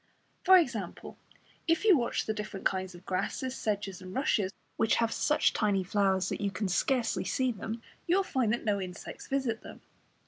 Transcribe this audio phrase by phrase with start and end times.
[0.43, 1.15] For example,
[1.67, 5.83] if you watch the different kinds of grasses, sedges and rushes, which have such tiny
[5.83, 9.81] flowers that you can scarcely see them, you will find that no insects visit them.